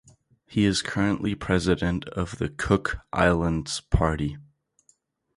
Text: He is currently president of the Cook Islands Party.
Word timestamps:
He 0.47 0.65
is 0.65 0.81
currently 0.81 1.35
president 1.35 2.05
of 2.05 2.39
the 2.39 2.49
Cook 2.49 2.97
Islands 3.13 3.81
Party. 3.81 4.35